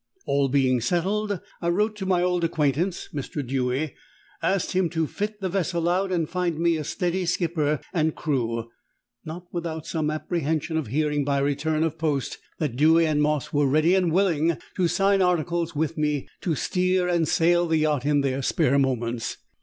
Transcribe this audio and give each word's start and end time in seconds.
All 0.25 0.49
being 0.49 0.81
settled, 0.81 1.39
I 1.61 1.67
wrote 1.69 1.95
to 1.97 2.07
my 2.07 2.23
old 2.23 2.43
acquaintance, 2.43 3.09
Mr. 3.13 3.45
Dewy, 3.45 3.93
asking 4.41 4.85
him 4.85 4.89
to 4.89 5.05
fit 5.05 5.39
the 5.41 5.47
vessel 5.47 5.87
out, 5.87 6.11
and 6.11 6.27
find 6.27 6.57
me 6.57 6.75
a 6.75 6.83
steady 6.83 7.23
skipper 7.27 7.79
and 7.93 8.15
crew 8.15 8.71
not 9.25 9.45
without 9.51 9.85
some 9.85 10.09
apprehension 10.09 10.75
of 10.75 10.87
hearing 10.87 11.23
by 11.23 11.37
return 11.37 11.83
of 11.83 11.99
post 11.99 12.39
that 12.57 12.75
Dewy 12.75 13.05
and 13.05 13.21
Moss 13.21 13.53
were 13.53 13.67
ready 13.67 13.93
and 13.93 14.11
willing 14.11 14.57
to 14.75 14.87
sign 14.87 15.21
articles 15.21 15.75
with 15.75 15.99
me 15.99 16.27
to 16.41 16.55
steer 16.55 17.07
and 17.07 17.27
sail 17.27 17.67
the 17.67 17.77
yacht 17.77 18.03
in 18.03 18.21
their 18.21 18.41
spare 18.41 18.79
moments. 18.79 19.37